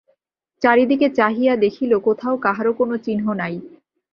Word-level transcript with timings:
চারি 0.61 0.83
দিকে 0.85 1.07
চাহিয়া 1.09 1.53
দেখিল 1.55 1.91
কোথাও 1.99 2.35
কাহারো 2.37 2.71
কোনো 2.73 2.95
চিহ্ন 2.97 3.25
নাই। 3.33 3.55